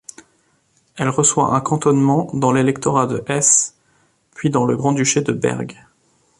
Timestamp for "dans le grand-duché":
4.49-5.21